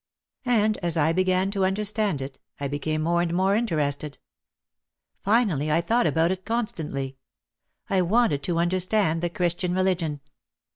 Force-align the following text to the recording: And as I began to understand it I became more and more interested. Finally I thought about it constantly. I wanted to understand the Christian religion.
And 0.47 0.77
as 0.79 0.97
I 0.97 1.13
began 1.13 1.51
to 1.51 1.63
understand 1.63 2.23
it 2.23 2.39
I 2.59 2.67
became 2.67 3.03
more 3.03 3.21
and 3.21 3.31
more 3.35 3.55
interested. 3.55 4.17
Finally 5.23 5.71
I 5.71 5.79
thought 5.81 6.07
about 6.07 6.31
it 6.31 6.43
constantly. 6.43 7.17
I 7.87 8.01
wanted 8.01 8.41
to 8.45 8.57
understand 8.57 9.21
the 9.21 9.29
Christian 9.29 9.75
religion. 9.75 10.21